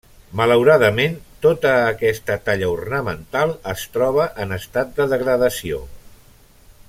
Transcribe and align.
Malauradament 0.39 1.17
tota 1.45 1.73
aquesta 1.89 2.37
talla 2.47 2.71
ornamental 2.77 3.53
es 3.75 3.85
troba 3.97 4.27
en 4.45 4.57
estat 4.59 4.97
de 5.01 5.09
degradació. 5.13 5.85